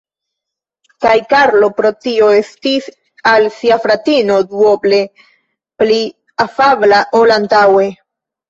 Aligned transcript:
Kaj 1.05 1.11
Karlo 1.33 1.69
pro 1.81 1.91
tio 2.05 2.29
estis 2.37 2.87
al 3.33 3.45
sia 3.59 3.79
fratino 3.85 4.41
duoble 4.55 5.03
pli 5.85 6.01
afabla 6.49 7.05
ol 7.23 7.39
antaŭe. 7.39 7.89